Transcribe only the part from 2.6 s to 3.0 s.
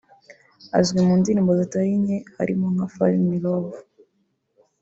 nka